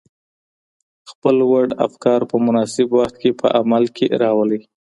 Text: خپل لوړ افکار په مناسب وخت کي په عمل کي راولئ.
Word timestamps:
خپل 1.11 1.33
لوړ 1.41 1.65
افکار 1.87 2.19
په 2.29 2.35
مناسب 2.45 2.87
وخت 2.97 3.15
کي 3.21 3.31
په 3.39 3.47
عمل 3.59 3.83
کي 3.95 4.05
راولئ. 4.21 4.61